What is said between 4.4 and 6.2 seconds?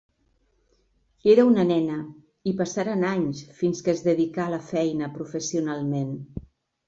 a la feina professionalment.